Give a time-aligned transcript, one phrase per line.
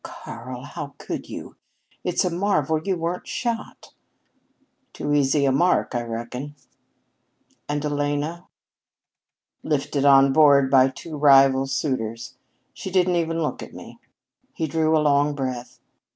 [0.03, 0.63] "Karl!
[0.63, 1.57] How could you?
[2.03, 3.93] It's a marvel you weren't shot."
[4.93, 6.55] "Too easy a mark, I reckon."
[7.69, 8.47] "And Elena?"
[9.61, 12.33] "Lifted on board by two rival suitors.
[12.73, 13.99] She didn't even look at me."
[14.53, 15.79] He drew a long breath.